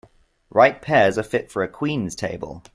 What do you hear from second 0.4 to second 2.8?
Ripe pears are fit for a queen's table.